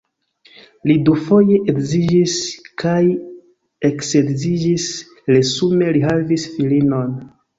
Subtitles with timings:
[0.91, 2.37] Li dufoje edziĝis
[2.83, 3.03] kaj
[3.91, 4.87] eksedziĝis,
[5.35, 7.17] resume li havis filinon.